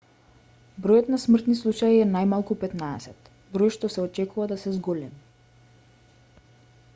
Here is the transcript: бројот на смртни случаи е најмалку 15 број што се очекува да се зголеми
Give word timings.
бројот 0.85 1.09
на 1.15 1.17
смртни 1.23 1.57
случаи 1.59 1.99
е 2.05 2.07
најмалку 2.13 2.57
15 2.63 3.29
број 3.59 3.73
што 3.77 3.91
се 3.97 4.01
очекува 4.07 4.49
да 4.53 4.59
се 4.63 4.75
зголеми 4.79 6.51